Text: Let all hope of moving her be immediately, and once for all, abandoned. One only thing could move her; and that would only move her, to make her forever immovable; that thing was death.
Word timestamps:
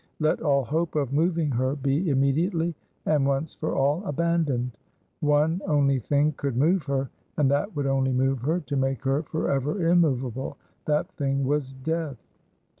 Let 0.19 0.41
all 0.41 0.63
hope 0.65 0.95
of 0.95 1.13
moving 1.13 1.51
her 1.51 1.75
be 1.75 2.09
immediately, 2.09 2.73
and 3.05 3.23
once 3.23 3.53
for 3.53 3.75
all, 3.75 4.03
abandoned. 4.03 4.71
One 5.19 5.61
only 5.67 5.99
thing 5.99 6.31
could 6.37 6.57
move 6.57 6.81
her; 6.85 7.11
and 7.37 7.51
that 7.51 7.75
would 7.75 7.85
only 7.85 8.11
move 8.11 8.41
her, 8.41 8.59
to 8.61 8.75
make 8.75 9.03
her 9.03 9.21
forever 9.21 9.85
immovable; 9.85 10.57
that 10.85 11.11
thing 11.17 11.43
was 11.45 11.73
death. 11.73 12.17